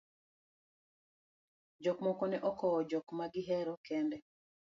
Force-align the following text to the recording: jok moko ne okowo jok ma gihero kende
jok 1.83 1.97
moko 2.05 2.23
ne 2.31 2.37
okowo 2.49 2.79
jok 2.89 3.07
ma 3.17 3.25
gihero 3.33 3.73
kende 3.87 4.17